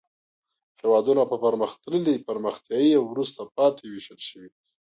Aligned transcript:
هېوادونه 0.81 1.23
په 1.31 1.35
پرمختللي، 1.45 2.15
پرمختیایي 2.27 2.91
او 2.99 3.03
وروسته 3.13 3.41
پاتې 3.55 3.83
ویشل 3.87 4.19
شوي. 4.29 4.49